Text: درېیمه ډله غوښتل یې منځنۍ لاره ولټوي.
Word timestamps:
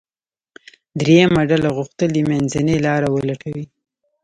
درېیمه 0.99 1.41
ډله 1.49 1.69
غوښتل 1.77 2.11
یې 2.17 2.23
منځنۍ 2.29 2.77
لاره 2.85 3.07
ولټوي. 3.11 3.65